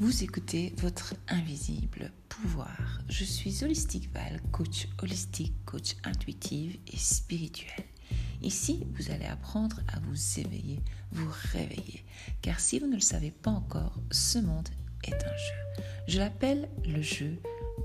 [0.00, 3.00] Vous écoutez votre invisible pouvoir.
[3.08, 7.84] Je suis Holistic Val, coach holistique, coach intuitive et spirituel.
[8.42, 10.82] Ici, vous allez apprendre à vous éveiller,
[11.12, 12.04] vous réveiller.
[12.42, 14.68] Car si vous ne le savez pas encore, ce monde
[15.04, 15.82] est un jeu.
[16.08, 17.38] Je l'appelle le jeu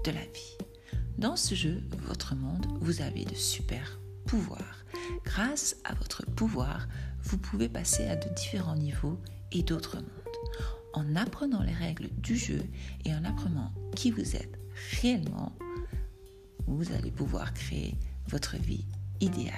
[0.03, 0.57] de la vie.
[1.19, 4.83] Dans ce jeu, votre monde, vous avez de super pouvoirs.
[5.25, 6.87] Grâce à votre pouvoir,
[7.21, 9.19] vous pouvez passer à de différents niveaux
[9.51, 12.63] et d'autres mondes en apprenant les règles du jeu
[13.05, 14.59] et en apprenant qui vous êtes
[15.01, 15.53] réellement,
[16.67, 17.95] vous allez pouvoir créer
[18.27, 18.85] votre vie
[19.21, 19.53] idéale.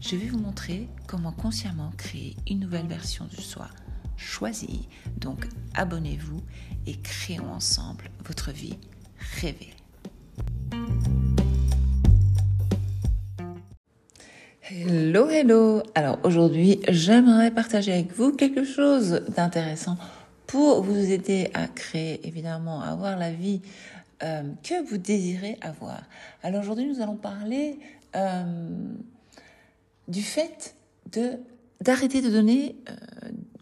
[0.00, 3.68] Je vais vous montrer comment consciemment créer une nouvelle version de soi
[4.16, 4.88] choisie.
[5.16, 6.42] Donc abonnez-vous
[6.86, 8.78] et créons ensemble votre vie
[9.40, 9.74] rêvée.
[14.70, 15.82] Hello, hello.
[15.94, 19.98] Alors aujourd'hui, j'aimerais partager avec vous quelque chose d'intéressant
[20.46, 23.60] pour vous aider à créer, évidemment, à avoir la vie
[24.22, 26.00] euh, que vous désirez avoir.
[26.42, 27.78] Alors aujourd'hui, nous allons parler
[28.16, 28.42] euh,
[30.08, 30.74] du fait
[31.12, 31.32] de
[31.82, 32.94] d'arrêter de donner euh,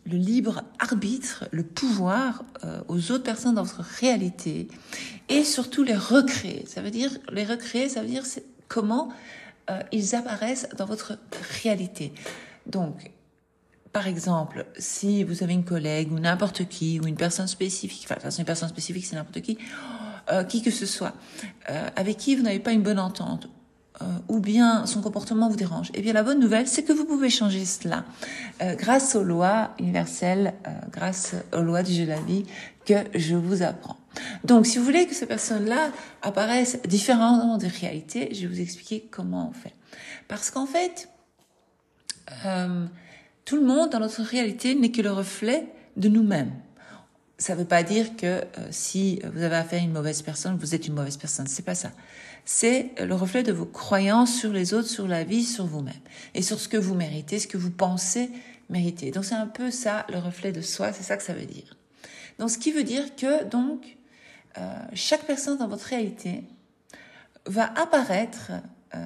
[0.07, 2.45] le libre arbitre, le pouvoir
[2.87, 4.69] aux autres personnes dans votre réalité
[5.29, 6.65] et surtout les recréer.
[6.69, 8.23] Ça veut dire les recréer, ça veut dire
[8.69, 9.09] comment
[9.73, 11.19] euh, ils apparaissent dans votre
[11.63, 12.13] réalité.
[12.67, 13.11] Donc,
[13.93, 18.31] par exemple, si vous avez une collègue ou n'importe qui ou une personne spécifique, enfin,
[18.31, 19.59] une personne spécifique, c'est n'importe qui,
[20.31, 21.15] euh, qui que ce soit,
[21.69, 23.49] euh, avec qui vous n'avez pas une bonne entente,
[24.29, 27.31] ou bien son comportement vous dérange, eh bien la bonne nouvelle, c'est que vous pouvez
[27.31, 28.05] changer cela
[28.61, 30.55] grâce aux lois universelles,
[30.91, 32.45] grâce aux lois du jeu de la vie
[32.85, 33.99] que je vous apprends.
[34.45, 35.91] Donc, si vous voulez que ces personnes-là
[36.23, 39.75] apparaissent différemment des réalités, je vais vous expliquer comment on fait.
[40.29, 41.09] Parce qu'en fait,
[42.45, 42.87] euh,
[43.45, 46.53] tout le monde dans notre réalité n'est que le reflet de nous-mêmes.
[47.39, 50.57] Ça ne veut pas dire que euh, si vous avez affaire à une mauvaise personne,
[50.57, 51.47] vous êtes une mauvaise personne.
[51.47, 51.91] C'est pas ça.
[52.45, 55.95] C'est le reflet de vos croyances sur les autres, sur la vie, sur vous-même
[56.35, 58.31] et sur ce que vous méritez, ce que vous pensez
[58.69, 59.11] mériter.
[59.11, 60.93] Donc c'est un peu ça, le reflet de soi.
[60.93, 61.77] C'est ça que ça veut dire.
[62.39, 63.97] Donc ce qui veut dire que donc
[64.59, 66.45] euh, chaque personne dans votre réalité
[67.47, 68.53] va apparaître
[68.95, 68.99] euh,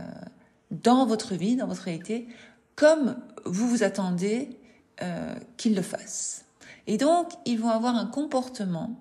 [0.71, 2.27] dans votre vie, dans votre réalité,
[2.75, 4.59] comme vous vous attendez
[5.03, 6.45] euh, qu'il le fasse.
[6.87, 9.01] Et donc, ils vont avoir un comportement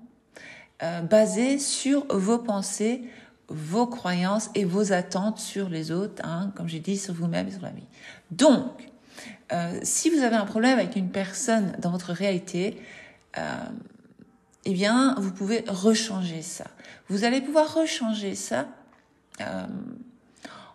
[1.09, 3.03] basé sur vos pensées,
[3.47, 7.51] vos croyances et vos attentes sur les autres, hein, comme j'ai dit, sur vous-même et
[7.51, 7.87] sur la vie.
[8.31, 8.91] Donc,
[9.83, 12.81] si vous avez un problème avec une personne dans votre réalité,
[14.65, 16.65] eh bien, vous pouvez rechanger ça.
[17.07, 18.67] Vous allez pouvoir rechanger ça
[19.41, 19.67] euh,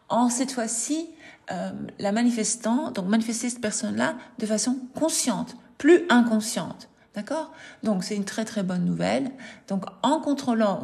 [0.09, 1.09] en cette fois-ci
[1.51, 6.89] euh, la manifestant, donc manifester cette personne-là de façon consciente, plus inconsciente.
[7.15, 7.51] D'accord?
[7.83, 9.33] Donc c'est une très très bonne nouvelle.
[9.67, 10.81] Donc en contrôlant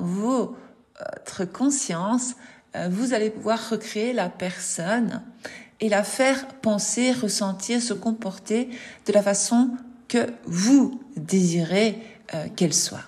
[1.36, 2.34] votre conscience,
[2.74, 5.22] euh, vous allez pouvoir recréer la personne
[5.80, 8.70] et la faire penser, ressentir, se comporter
[9.06, 9.70] de la façon
[10.08, 11.98] que vous désirez
[12.34, 13.04] euh, qu'elle soit.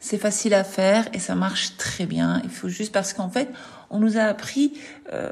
[0.00, 2.40] C'est facile à faire et ça marche très bien.
[2.44, 3.48] Il faut juste parce qu'en fait,
[3.90, 4.74] on nous a appris
[5.12, 5.30] euh,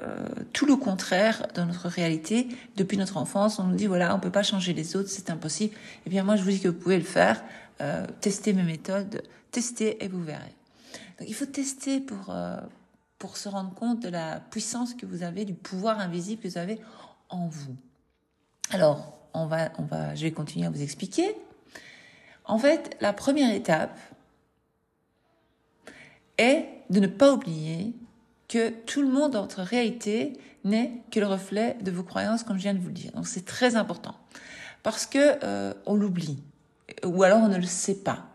[0.53, 3.59] tout le contraire dans notre réalité depuis notre enfance.
[3.59, 5.75] On nous dit voilà, on peut pas changer les autres, c'est impossible.
[6.07, 7.43] Eh bien moi, je vous dis que vous pouvez le faire.
[8.23, 10.57] Testez mes méthodes, testez et vous verrez.
[11.19, 12.59] Donc il faut tester pour euh,
[13.19, 16.59] pour se rendre compte de la puissance que vous avez, du pouvoir invisible que vous
[16.59, 16.79] avez
[17.29, 17.77] en vous.
[18.71, 21.35] Alors on va on va, je vais continuer à vous expliquer.
[22.45, 23.99] En fait, la première étape
[26.39, 27.95] est de ne pas oublier
[28.49, 32.57] que tout le monde dans votre réalité n'est que le reflet de vos croyances, comme
[32.57, 33.13] je viens de vous le dire.
[33.13, 34.15] Donc c'est très important
[34.83, 36.39] parce que euh, on l'oublie
[37.05, 38.27] ou alors on ne le sait pas.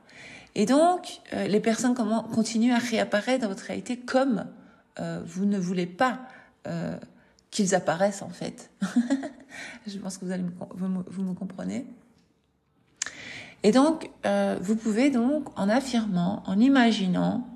[0.55, 4.45] Et donc euh, les personnes continuent à réapparaître dans votre réalité comme
[4.99, 6.19] euh, vous ne voulez pas
[7.49, 8.69] qu'ils apparaissent en fait.
[9.87, 10.43] je pense que vous allez
[10.75, 11.87] vous me comprenez.
[13.63, 17.47] Et donc, euh, vous pouvez donc, en affirmant, en imaginant,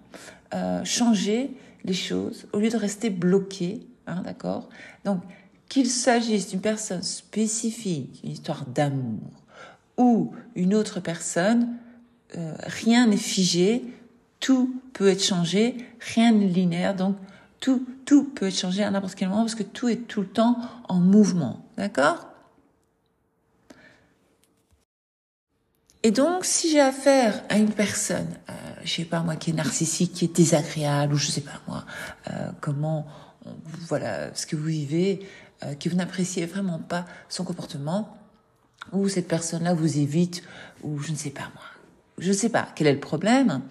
[0.53, 1.51] euh, changer
[1.83, 4.69] les choses au lieu de rester bloqué, hein, d'accord?
[5.03, 5.21] Donc,
[5.67, 9.19] qu'il s'agisse d'une personne spécifique, une histoire d'amour,
[9.97, 11.75] ou une autre personne,
[12.37, 13.83] euh, rien n'est figé,
[14.39, 17.15] tout peut être changé, rien n'est linéaire, donc
[17.59, 20.27] tout, tout peut être changé à n'importe quel moment parce que tout est tout le
[20.27, 22.27] temps en mouvement, d'accord?
[26.05, 28.53] Et donc, si j'ai affaire à une personne, euh,
[28.83, 31.83] je sais pas moi, qui est narcissique, qui est désagréable, ou je sais pas moi,
[32.29, 33.07] euh, comment,
[33.87, 35.27] voilà, ce que vous vivez,
[35.63, 38.15] euh, que vous n'appréciez vraiment pas son comportement,
[38.91, 40.43] ou cette personne-là vous évite,
[40.83, 41.63] ou je ne sais pas moi,
[42.17, 43.61] je ne sais pas quel est le problème.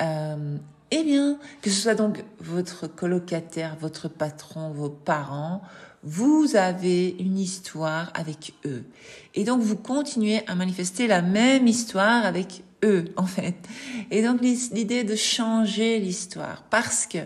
[0.00, 0.56] Euh,
[0.90, 5.62] eh bien, que ce soit donc votre colocataire, votre patron, vos parents,
[6.04, 8.84] vous avez une histoire avec eux.
[9.34, 13.56] Et donc, vous continuez à manifester la même histoire avec eux, en fait.
[14.12, 17.18] Et donc, l'idée de changer l'histoire, parce que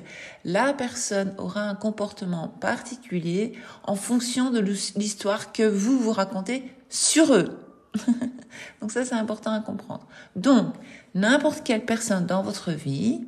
[0.44, 3.52] la personne aura un comportement particulier
[3.84, 7.58] en fonction de l'histoire que vous vous racontez sur eux.
[8.80, 10.06] donc ça, c'est important à comprendre.
[10.36, 10.74] Donc,
[11.14, 13.26] n'importe quelle personne dans votre vie,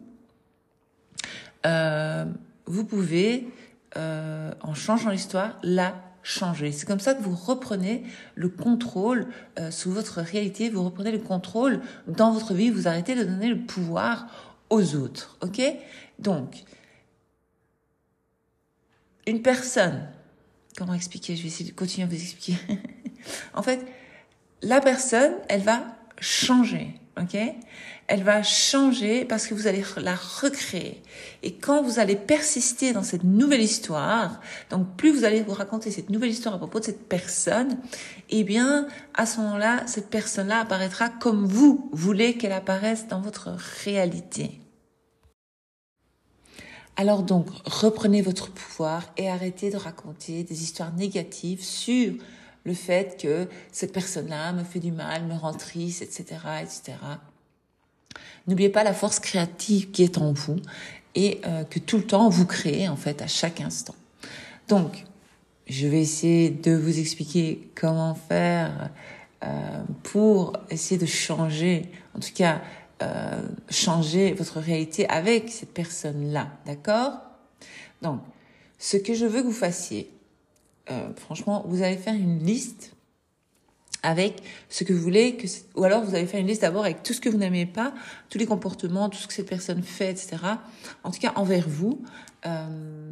[1.67, 2.25] euh,
[2.67, 3.49] vous pouvez,
[3.97, 6.73] euh, en changeant l'histoire, la changer.
[6.73, 8.05] C'est comme ça que vous reprenez
[8.35, 9.27] le contrôle
[9.59, 13.49] euh, sous votre réalité, vous reprenez le contrôle dans votre vie, vous arrêtez de donner
[13.49, 14.27] le pouvoir
[14.71, 15.37] aux autres.
[15.43, 15.61] Ok?
[16.19, 16.65] Donc,
[19.27, 20.09] une personne,
[20.79, 21.37] comment expliquer?
[21.37, 22.57] Je vais essayer de continuer à vous expliquer.
[23.55, 23.85] en fait,
[24.63, 25.85] la personne, elle va
[26.19, 27.37] changer ok?
[28.09, 31.03] Elle va changer parce que vous allez la recréer.
[31.43, 35.91] Et quand vous allez persister dans cette nouvelle histoire, donc plus vous allez vous raconter
[35.91, 37.79] cette nouvelle histoire à propos de cette personne,
[38.31, 43.51] eh bien, à ce moment-là, cette personne-là apparaîtra comme vous voulez qu'elle apparaisse dans votre
[43.85, 44.59] réalité.
[46.97, 52.13] Alors donc, reprenez votre pouvoir et arrêtez de raconter des histoires négatives sur
[52.65, 56.99] le fait que cette personne-là me fait du mal, me rend triste, etc., etc.
[58.47, 60.57] N'oubliez pas la force créative qui est en vous
[61.15, 63.95] et euh, que tout le temps vous créez en fait à chaque instant.
[64.69, 65.05] Donc,
[65.67, 68.91] je vais essayer de vous expliquer comment faire
[69.45, 72.61] euh, pour essayer de changer, en tout cas
[73.03, 77.15] euh, changer votre réalité avec cette personne-là, d'accord?
[78.01, 78.21] Donc,
[78.79, 80.11] ce que je veux que vous fassiez,
[80.91, 82.95] euh, franchement, vous allez faire une liste
[84.03, 85.39] avec ce que vous voulez,
[85.77, 87.95] ou alors vous allez faire une liste d'abord avec tout ce que vous n'aimez pas,
[88.31, 90.39] tous les comportements, tout ce que cette personne fait, etc.
[91.05, 92.03] En tout cas, envers vous.
[92.47, 93.11] Euh,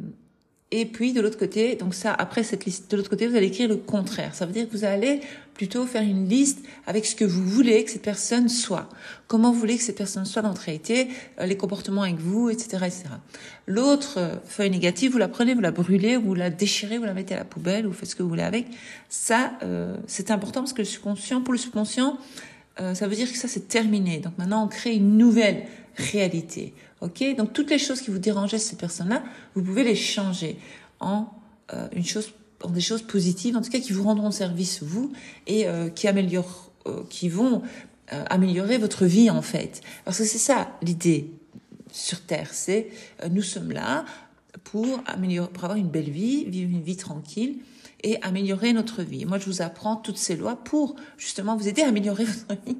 [0.73, 3.47] et puis de l'autre côté, donc ça, après cette liste, de l'autre côté, vous allez
[3.47, 4.33] écrire le contraire.
[4.33, 5.19] Ça veut dire que vous allez
[5.53, 8.87] plutôt faire une liste avec ce que vous voulez que cette personne soit.
[9.27, 11.09] Comment vous voulez que cette personne soit dans votre réalité,
[11.41, 13.03] euh, les comportements avec vous, etc., etc.
[13.67, 17.13] L'autre euh, feuille négative, vous la prenez, vous la brûlez, vous la déchirez, vous la
[17.13, 18.67] mettez à la poubelle, vous faites ce que vous voulez avec.
[19.09, 22.17] Ça, euh, c'est important parce que le subconscient, pour le subconscient,
[22.95, 24.17] ça veut dire que ça c'est terminé.
[24.17, 25.65] Donc maintenant, on crée une nouvelle
[25.97, 26.73] réalité.
[27.01, 29.23] Donc toutes les choses qui vous dérangeaient cette personne-là,
[29.55, 30.57] vous pouvez les changer
[30.99, 31.27] en
[31.73, 32.33] euh, une chose,
[32.63, 35.11] en des choses positives, en tout cas qui vous rendront service vous
[35.47, 37.61] et euh, qui améliorent, euh, qui vont
[38.29, 39.81] améliorer votre vie en fait.
[40.03, 41.31] Parce que c'est ça l'idée
[41.93, 42.89] sur Terre, c'est
[43.29, 44.03] nous sommes là
[44.65, 47.59] pour améliorer, pour avoir une belle vie, vivre une vie tranquille
[48.03, 49.23] et améliorer notre vie.
[49.23, 52.75] Moi, je vous apprends toutes ces lois pour justement vous aider à améliorer votre vie.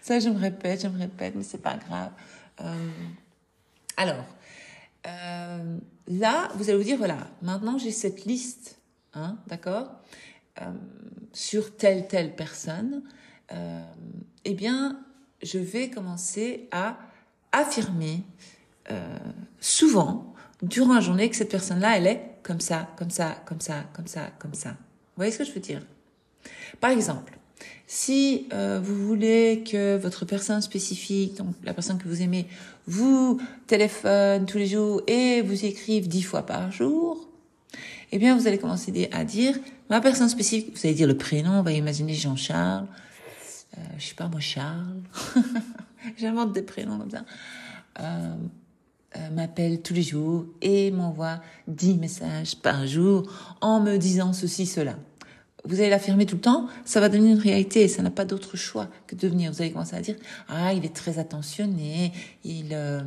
[0.00, 2.12] Ça, je me répète, je me répète, mais c'est pas grave.
[3.96, 4.24] Alors,
[5.06, 5.78] euh,
[6.08, 8.78] là, vous allez vous dire, voilà, maintenant j'ai cette liste,
[9.14, 9.90] hein, d'accord,
[10.60, 10.72] euh,
[11.32, 13.02] sur telle, telle personne.
[13.52, 13.82] Euh,
[14.44, 15.00] eh bien,
[15.42, 16.98] je vais commencer à
[17.52, 18.22] affirmer
[19.58, 23.84] souvent, durant la journée, que cette personne-là, elle est comme ça, comme ça, comme ça,
[23.92, 24.70] comme ça, comme ça.
[24.70, 25.82] Vous voyez ce que je veux dire?
[26.80, 27.36] Par exemple,
[27.86, 32.46] si euh, vous voulez que votre personne spécifique, donc la personne que vous aimez,
[32.86, 37.28] vous téléphone tous les jours et vous écrive dix fois par jour,
[38.12, 39.56] eh bien vous allez commencer à dire
[39.90, 40.76] ma personne spécifique.
[40.76, 41.58] Vous allez dire le prénom.
[41.58, 42.86] On va imaginer Jean-Charles.
[43.76, 45.02] Euh, je sais pas moi Charles.
[46.16, 47.24] J'invente des prénoms comme ça.
[48.00, 48.34] Euh,
[49.16, 54.66] euh, m'appelle tous les jours et m'envoie dix messages par jour en me disant ceci,
[54.66, 54.96] cela
[55.66, 57.88] vous allez l'affirmer tout le temps, ça va devenir une réalité.
[57.88, 59.52] Ça n'a pas d'autre choix que de devenir.
[59.52, 60.16] Vous allez commencer à dire
[60.48, 62.12] ah il est très attentionné,
[62.44, 63.02] il, euh,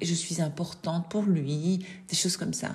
[0.00, 2.70] je suis importante pour lui, des choses comme ça.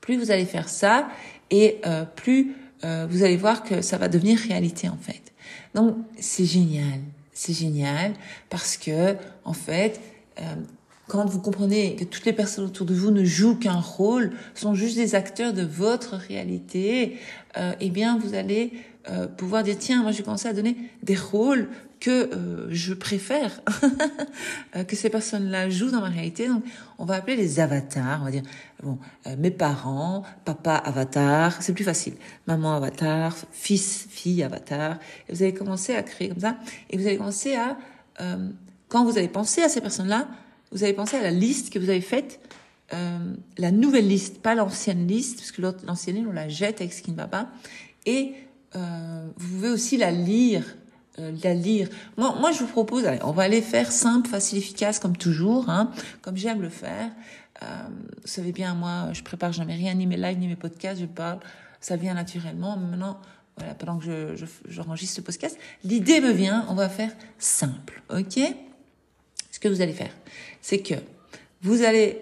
[0.00, 1.08] Plus vous allez faire ça,
[1.50, 2.54] et euh, plus
[2.84, 5.32] euh, vous allez voir que ça va devenir réalité en fait.
[5.74, 7.00] Donc c'est génial,
[7.32, 8.14] c'est génial
[8.48, 10.00] parce que en fait
[11.10, 14.74] quand vous comprenez que toutes les personnes autour de vous ne jouent qu'un rôle, sont
[14.74, 17.18] juste des acteurs de votre réalité,
[17.56, 18.72] euh, eh bien, vous allez
[19.08, 22.94] euh, pouvoir dire tiens, moi, je vais commencer à donner des rôles que euh, je
[22.94, 23.60] préfère
[24.76, 26.48] euh, que ces personnes-là jouent dans ma réalité.
[26.48, 26.64] Donc,
[26.98, 28.20] on va appeler les avatars.
[28.22, 28.42] On va dire
[28.82, 32.14] bon, euh, mes parents, papa avatar, c'est plus facile.
[32.46, 34.98] Maman avatar, fils, fille avatar.
[35.28, 36.56] Vous allez commencer à créer comme ça,
[36.88, 37.76] et vous allez commencer à
[38.88, 40.28] quand vous allez penser à ces personnes-là
[40.72, 42.40] vous avez pensé à la liste que vous avez faite,
[42.92, 46.92] euh, la nouvelle liste, pas l'ancienne liste, parce que l'ancienne liste, on la jette avec
[46.92, 47.48] ce qui ne va pas.
[48.06, 48.34] Et
[48.72, 50.62] vous pouvez aussi la lire
[51.42, 51.88] la lire.
[52.16, 55.90] Moi, je vous propose, allez, on va aller faire simple, facile, efficace, comme toujours, hein,
[56.22, 57.10] comme j'aime le faire.
[57.62, 57.66] Euh,
[58.22, 61.06] vous savez bien, moi, je prépare jamais rien, ni mes lives, ni mes podcasts, je
[61.06, 61.40] parle,
[61.80, 62.76] ça vient naturellement.
[62.76, 63.18] Maintenant,
[63.78, 68.40] pendant que je, j'enregistre ce podcast, l'idée me vient, on va faire simple, ok?
[69.60, 70.16] Ce que vous allez faire,
[70.62, 70.94] c'est que
[71.60, 72.18] vous allez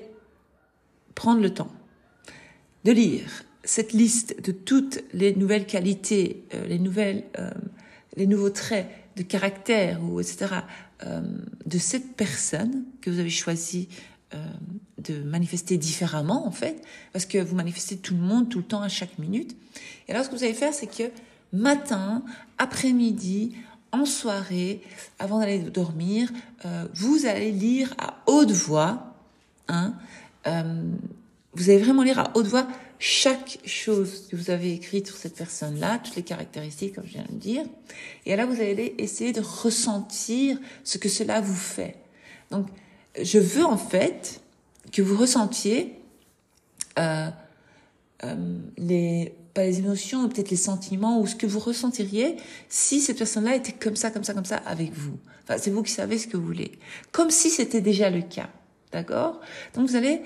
[1.14, 1.71] prendre le temps
[2.85, 7.52] de lire cette liste de toutes les nouvelles qualités, euh, les nouvelles, euh,
[8.16, 10.47] les nouveaux traits de caractère ou etc.
[11.04, 11.21] Euh,
[11.64, 13.88] de cette personne que vous avez choisi
[14.99, 18.83] de manifester différemment en fait, parce que vous manifestez tout le monde tout le temps
[18.83, 19.57] à chaque minute.
[20.07, 21.11] Et alors ce que vous allez faire, c'est que
[21.52, 22.23] matin,
[22.59, 23.54] après-midi,
[23.92, 24.83] en soirée,
[25.18, 26.30] avant d'aller dormir,
[26.64, 29.14] euh, vous allez lire à haute voix.
[29.68, 29.95] Hein,
[30.47, 30.92] euh,
[31.54, 32.66] vous allez vraiment lire à haute voix
[32.99, 37.25] chaque chose que vous avez écrite sur cette personne-là, toutes les caractéristiques, comme je viens
[37.25, 37.64] de le dire.
[38.26, 41.97] Et là, vous allez essayer de ressentir ce que cela vous fait.
[42.50, 42.66] Donc,
[43.21, 44.40] je veux en fait
[44.92, 46.00] que vous ressentiez
[46.99, 47.30] euh,
[48.76, 52.37] les les émotions, peut-être les sentiments ou ce que vous ressentiriez
[52.69, 55.17] si cette personne-là était comme ça, comme ça, comme ça avec vous.
[55.45, 56.79] Enfin, c'est vous qui savez ce que vous voulez.
[57.12, 58.50] Comme si c'était déjà le cas,
[58.93, 59.41] d'accord?
[59.75, 60.23] Donc vous allez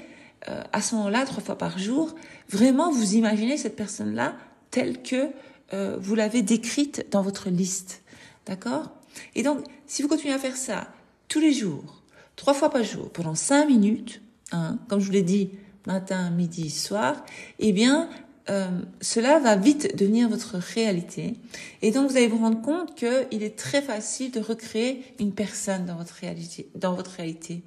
[0.49, 2.15] euh, à ce moment-là, trois fois par jour,
[2.49, 4.35] vraiment vous imaginez cette personne-là
[4.71, 5.31] telle que
[5.73, 8.03] euh, vous l'avez décrite dans votre liste,
[8.47, 8.91] d'accord?
[9.35, 10.89] Et donc, si vous continuez à faire ça
[11.29, 12.03] tous les jours,
[12.37, 14.21] trois fois par jour, pendant cinq minutes,
[14.51, 15.51] hein, comme je vous l'ai dit,
[15.87, 17.25] matin, midi, soir,
[17.59, 18.09] eh bien,
[18.51, 18.69] euh,
[19.01, 21.35] cela va vite devenir votre réalité.
[21.81, 25.87] Et donc, vous allez vous rendre compte qu'il est très facile de recréer une personne
[25.87, 26.69] dans votre réalité.
[26.75, 27.63] Dans votre réalité.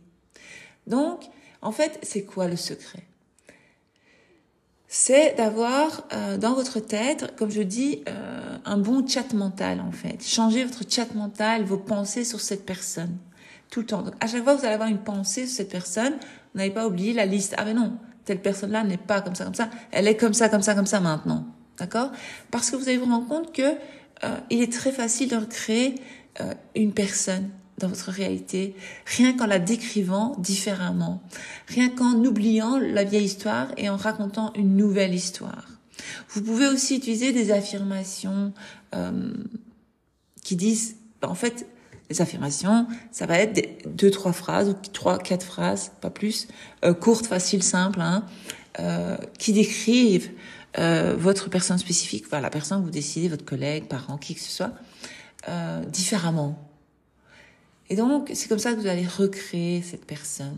[0.88, 1.24] Donc,
[1.62, 3.04] en fait, c'est quoi le secret?
[4.88, 9.92] C'est d'avoir euh, dans votre tête, comme je dis, euh, un bon chat mental, en
[9.92, 10.24] fait.
[10.24, 13.18] Changer votre chat mental, vos pensées sur cette personne
[13.70, 14.04] tout le temps.
[14.04, 16.14] Donc, à chaque fois vous allez avoir une pensée sur cette personne,
[16.54, 17.56] vous n'avez pas oublié la liste.
[17.58, 19.70] Ah mais non, telle personne-là n'est pas comme ça, comme ça.
[19.92, 21.46] Elle est comme ça, comme ça, comme ça maintenant.
[21.78, 22.12] D'accord?
[22.52, 23.62] Parce que vous allez vous rendre compte que
[24.24, 25.96] euh, il est très facile de recréer
[26.42, 31.22] euh, une personne dans votre réalité, rien qu'en la décrivant différemment,
[31.68, 35.66] rien qu'en oubliant la vieille histoire et en racontant une nouvelle histoire.
[36.30, 38.54] Vous pouvez aussi utiliser des affirmations
[38.94, 39.34] euh,
[40.42, 41.68] qui disent, en fait,
[42.10, 46.48] les affirmations, ça va être des, deux, trois phrases, ou trois, quatre phrases, pas plus,
[46.84, 48.26] euh, courtes, faciles, simples, hein,
[48.80, 50.32] euh, qui décrivent
[50.78, 54.42] euh, votre personne spécifique, enfin la personne que vous décidez, votre collègue, parent, qui que
[54.42, 54.74] ce soit,
[55.48, 56.70] euh, différemment.
[57.90, 60.58] Et donc, c'est comme ça que vous allez recréer cette personne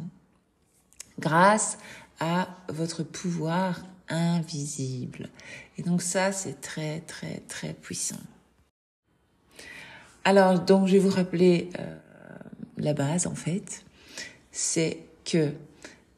[1.20, 1.78] grâce
[2.20, 5.30] à votre pouvoir invisible.
[5.78, 8.16] Et donc ça, c'est très, très, très puissant.
[10.28, 11.86] Alors, donc, je vais vous rappeler euh,
[12.78, 13.86] la base, en fait.
[14.52, 15.52] C'est que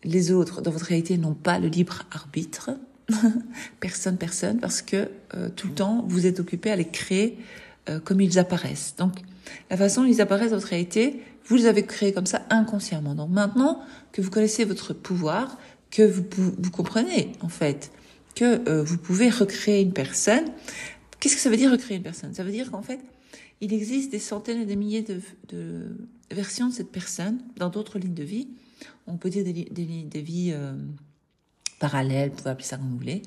[0.04, 2.72] les autres, dans votre réalité, n'ont pas le libre arbitre.
[3.80, 7.38] personne, personne, parce que euh, tout le temps, vous êtes occupé à les créer
[7.88, 8.96] euh, comme ils apparaissent.
[8.98, 9.14] Donc,
[9.70, 13.14] la façon dont ils apparaissent dans votre réalité, vous les avez créés comme ça inconsciemment.
[13.14, 13.80] Donc, maintenant
[14.12, 15.60] que vous connaissez votre pouvoir,
[15.92, 17.92] que vous, vous comprenez, en fait,
[18.34, 20.46] que vous pouvez recréer une personne,
[21.20, 22.34] qu'est-ce que ça veut dire recréer une personne?
[22.34, 23.00] Ça veut dire qu'en fait,
[23.62, 25.96] il existe des centaines et des milliers de, de
[26.32, 28.48] versions de cette personne dans d'autres lignes de vie.
[29.08, 30.74] On peut dire des, lignes de vie euh,
[31.80, 33.22] parallèles, vous pouvez appeler ça comme vous voulez.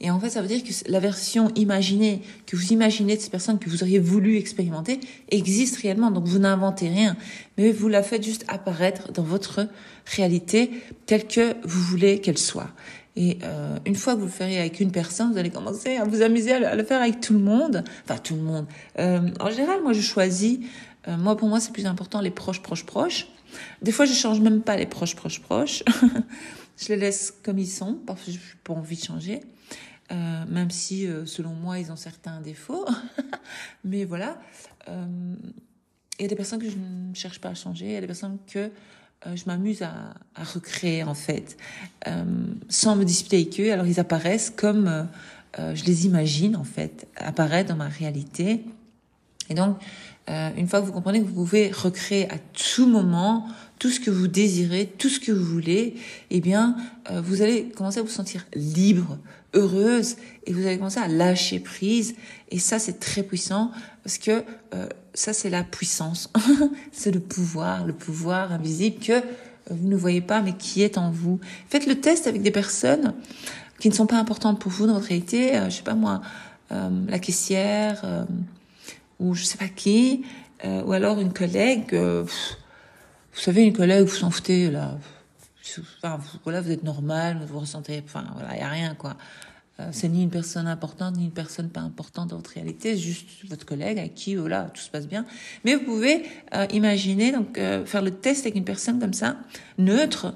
[0.00, 3.30] Et en fait, ça veut dire que la version imaginée, que vous imaginez de cette
[3.30, 5.00] personne que vous auriez voulu expérimenter,
[5.30, 6.10] existe réellement.
[6.10, 7.16] Donc vous n'inventez rien,
[7.58, 9.68] mais vous la faites juste apparaître dans votre
[10.06, 10.70] réalité
[11.06, 12.70] telle que vous voulez qu'elle soit.
[13.16, 16.04] Et euh, une fois que vous le ferez avec une personne, vous allez commencer à
[16.04, 17.84] vous amuser à le, faire avec tout le monde.
[18.04, 18.66] Enfin, tout le monde.
[18.98, 20.58] Euh, en général, moi, je choisis.
[21.06, 23.28] Euh, moi, pour moi, c'est plus important les proches, proches, proches.
[23.82, 25.84] Des fois, je change même pas les proches, proches, proches.
[26.76, 29.40] je les laisse comme ils sont parce que je n'ai pas envie de changer.
[30.10, 32.84] Même si, selon moi, ils ont certains défauts.
[33.84, 34.38] Mais voilà.
[34.86, 37.86] Il y a des personnes que je ne cherche pas à changer.
[37.86, 38.70] Il y a des personnes que
[39.26, 40.14] euh, je m'amuse à,
[40.54, 41.56] recréer en fait,
[42.06, 42.24] euh,
[42.68, 43.72] sans me disputer avec eux.
[43.72, 45.08] Alors ils apparaissent comme
[45.58, 48.64] euh, je les imagine en fait, apparaître dans ma réalité.
[49.50, 49.76] Et donc,
[50.28, 53.46] une fois que vous comprenez que vous pouvez recréer à tout moment
[53.78, 55.96] tout ce que vous désirez, tout ce que vous voulez,
[56.30, 56.76] eh bien,
[57.10, 59.18] vous allez commencer à vous sentir libre,
[59.52, 62.14] heureuse, et vous allez commencer à lâcher prise.
[62.50, 63.70] Et ça, c'est très puissant
[64.02, 64.44] parce que
[65.14, 66.30] ça c'est la puissance,
[66.92, 69.22] c'est le pouvoir, le pouvoir invisible que
[69.70, 71.40] vous ne voyez pas mais qui est en vous.
[71.68, 73.14] Faites le test avec des personnes
[73.78, 76.20] qui ne sont pas importantes pour vous dans votre réalité, euh, je sais pas moi,
[76.70, 78.26] la caissière
[79.20, 80.24] ou je sais pas qui,
[80.64, 81.94] ou alors une collègue.
[81.94, 82.26] vous
[83.34, 84.96] savez, une collègue, vous s'en foutez là.
[86.02, 89.16] Enfin, voilà, vous êtes normal, vous ressentez, enfin voilà, il y a rien quoi.
[89.80, 93.26] Euh, c'est ni une personne importante ni une personne pas importante dans votre réalité, juste
[93.48, 95.26] votre collègue à qui voilà tout se passe bien.
[95.64, 99.36] Mais vous pouvez euh, imaginer donc euh, faire le test avec une personne comme ça,
[99.78, 100.34] neutre,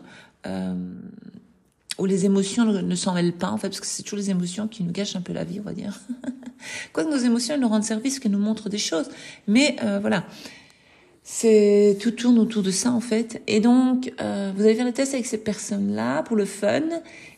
[1.98, 4.68] où les émotions ne, s'en mêlent pas en fait, parce que c'est toujours les émotions
[4.68, 6.00] qui nous gâchent un peu la vie, on va dire.
[6.92, 9.08] Quoique nos émotions elles nous rendent service, qu'elles nous montrent des choses,
[9.46, 10.24] mais voilà.
[11.30, 13.42] C'est tout tourne autour de ça en fait.
[13.46, 16.80] Et donc, euh, vous allez faire le test avec ces personnes-là pour le fun.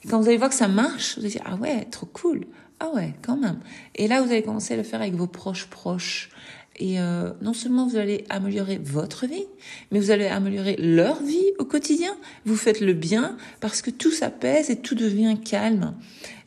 [0.04, 2.46] Et quand vous allez voir que ça marche, vous allez dire ah ouais, trop cool.
[2.78, 3.58] Ah ouais, quand même.
[3.96, 6.30] Et là, vous allez commencer à le faire avec vos proches proches.
[6.80, 9.44] Et euh, non seulement vous allez améliorer votre vie,
[9.92, 12.16] mais vous allez améliorer leur vie au quotidien.
[12.46, 15.94] Vous faites le bien parce que tout s'apaise et tout devient calme.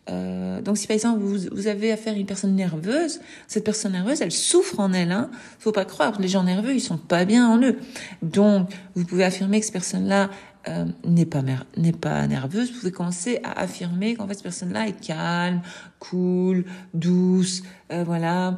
[0.09, 3.93] Euh, donc si par exemple vous, vous, avez affaire à une personne nerveuse, cette personne
[3.93, 5.11] nerveuse, elle souffre en elle.
[5.11, 5.29] Hein.
[5.59, 7.77] Faut pas croire, les gens nerveux, ils sont pas bien en eux.
[8.21, 10.29] Donc vous pouvez affirmer que cette personne-là
[10.67, 11.41] euh, n'est pas
[11.77, 12.71] n'est pas nerveuse.
[12.71, 15.61] Vous pouvez commencer à affirmer qu'en fait cette personne-là est calme,
[15.99, 18.57] cool, douce, euh, voilà,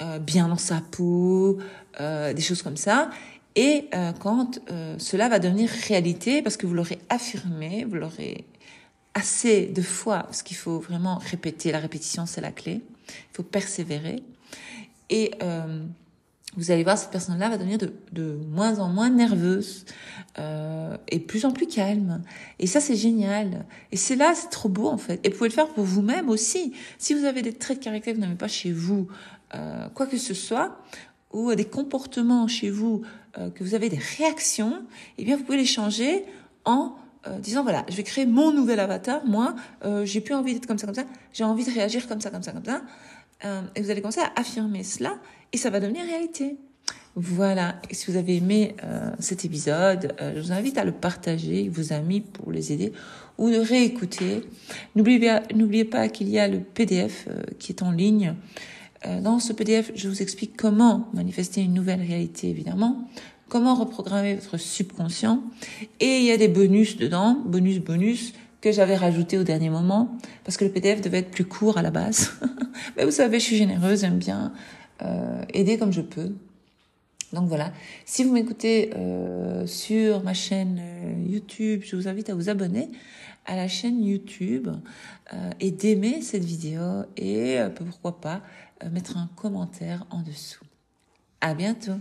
[0.00, 1.58] euh, bien dans sa peau,
[2.00, 3.10] euh, des choses comme ça.
[3.56, 4.60] Et euh, quand
[4.98, 8.46] cela va devenir réalité, parce que vous l'aurez affirmé, vous l'aurez
[9.14, 13.42] assez de fois, parce qu'il faut vraiment répéter, la répétition c'est la clé, il faut
[13.42, 14.22] persévérer.
[15.10, 15.32] Et
[16.56, 19.84] vous allez voir, cette personne-là va devenir de, de, moins en moins nerveuse
[20.38, 22.22] euh, et plus en plus calme.
[22.58, 23.64] Et ça, c'est génial.
[23.92, 25.20] Et c'est là, c'est trop beau en fait.
[25.24, 26.72] Et vous pouvez le faire pour vous-même aussi.
[26.98, 29.06] Si vous avez des traits de caractère que vous n'avez pas chez vous,
[29.54, 30.80] euh, quoi que ce soit,
[31.32, 33.02] ou des comportements chez vous,
[33.38, 34.82] euh, que vous avez des réactions,
[35.18, 36.24] eh bien, vous pouvez les changer
[36.64, 39.24] en euh, disant voilà, je vais créer mon nouvel avatar.
[39.26, 39.54] Moi,
[39.84, 41.04] euh, j'ai plus envie d'être comme ça, comme ça.
[41.34, 42.80] J'ai envie de réagir comme ça, comme ça, comme ça.
[43.44, 45.18] Euh, et vous allez commencer à affirmer cela,
[45.52, 46.56] et ça va devenir réalité.
[47.16, 47.80] Voilà.
[47.90, 51.60] Et si vous avez aimé euh, cet épisode, euh, je vous invite à le partager
[51.60, 52.92] avec vos amis pour les aider
[53.38, 54.42] ou de réécouter.
[54.94, 57.26] N'oubliez pas qu'il y a le PDF
[57.58, 58.34] qui est en ligne.
[59.22, 63.08] dans ce PDF, je vous explique comment manifester une nouvelle réalité, évidemment,
[63.48, 65.42] comment reprogrammer votre subconscient.
[66.00, 70.16] Et il y a des bonus dedans, bonus, bonus, que j'avais rajouté au dernier moment,
[70.44, 72.32] parce que le PDF devait être plus court à la base.
[72.96, 74.52] Mais vous savez, je suis généreuse, j'aime bien
[75.02, 76.32] euh, aider comme je peux.
[77.32, 77.72] Donc voilà,
[78.06, 82.90] si vous m'écoutez euh, sur ma chaîne euh, YouTube, je vous invite à vous abonner
[83.46, 84.68] à la chaîne YouTube
[85.32, 88.42] euh, et d'aimer cette vidéo et pourquoi pas
[88.90, 90.64] mettre un commentaire en dessous.
[91.40, 91.98] À bientôt